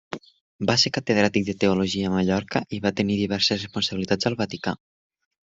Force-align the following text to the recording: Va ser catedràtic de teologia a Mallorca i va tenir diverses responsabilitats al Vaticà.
Va 0.69 0.75
ser 0.83 0.91
catedràtic 0.95 1.45
de 1.49 1.55
teologia 1.63 2.09
a 2.09 2.13
Mallorca 2.15 2.63
i 2.79 2.81
va 2.87 2.95
tenir 3.01 3.21
diverses 3.21 3.63
responsabilitats 3.63 4.31
al 4.31 4.43
Vaticà. 4.45 4.79